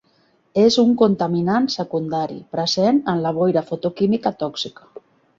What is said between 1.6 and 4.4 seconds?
secundari, present en la boira fotoquímica